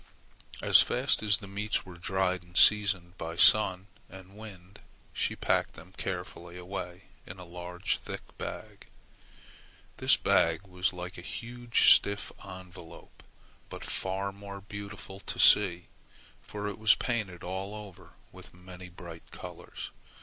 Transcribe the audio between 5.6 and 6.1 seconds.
them